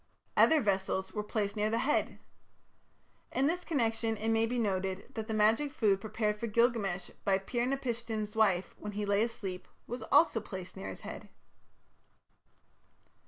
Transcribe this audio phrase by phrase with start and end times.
[0.35, 2.17] Other vessels were placed near the head.
[3.31, 7.37] In this connection it may be noted that the magic food prepared for Gilgamesh by
[7.37, 11.29] Pir napishtim's wife, when he lay asleep, was also placed near his head.